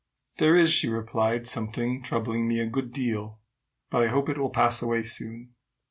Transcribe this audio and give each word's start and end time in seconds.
"There 0.37 0.55
is," 0.55 0.71
she 0.71 0.87
replied, 0.89 1.45
"something 1.45 2.01
troubling 2.01 2.47
me 2.47 2.59
a 2.59 2.65
good 2.65 2.91
deal; 2.91 3.39
but 3.91 4.01
I 4.01 4.07
hope 4.07 4.29
it 4.29 4.37
will 4.39 4.49
pass 4.49 4.81
away 4.81 5.03
soon." 5.03 5.53